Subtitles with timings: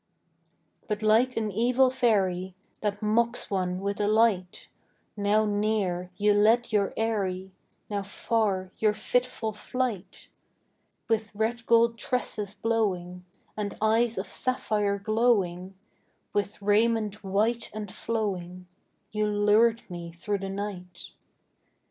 [0.87, 4.67] But like an evil fairy, That mocks one with a light,
[5.15, 7.51] Now near, you led your airy,
[7.87, 10.27] Now far, your fitful flight:
[11.07, 13.25] With red gold tresses blowing,
[13.55, 15.75] And eyes of sapphire glowing,
[16.33, 18.65] With raiment white and flowing,
[19.11, 21.11] You lured me through the night.